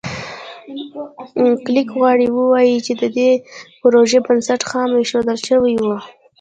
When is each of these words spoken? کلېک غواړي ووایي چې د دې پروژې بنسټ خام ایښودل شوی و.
کلېک 1.65 1.89
غواړي 1.97 2.27
ووایي 2.31 2.77
چې 2.85 2.93
د 3.01 3.03
دې 3.15 3.31
پروژې 3.79 4.19
بنسټ 4.25 4.61
خام 4.69 4.89
ایښودل 4.95 5.37
شوی 5.47 5.75
و. 5.85 5.87